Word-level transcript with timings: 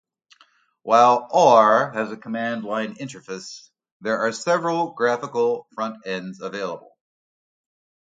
While 0.81 1.27
R 1.31 1.91
has 1.91 2.09
a 2.11 2.17
command 2.17 2.63
line 2.63 2.95
interface, 2.95 3.69
there 3.99 4.17
are 4.25 4.31
several 4.31 4.93
graphical 4.93 5.67
front-ends 5.75 6.41
available. 6.41 6.97